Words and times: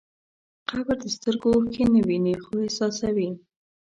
قبر 0.69 0.95
د 1.03 1.05
سترګو 1.15 1.47
اوښکې 1.53 1.83
نه 1.93 2.01
ویني، 2.07 2.35
خو 2.43 2.53
احساسوي. 2.65 3.29